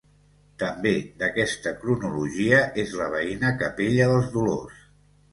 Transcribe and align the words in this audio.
També 0.61 0.93
d'aquesta 1.17 1.73
cronologia 1.83 2.61
és 2.85 2.95
la 3.01 3.09
veïna 3.17 3.51
capella 3.59 4.07
dels 4.13 4.33
Dolors. 4.37 4.81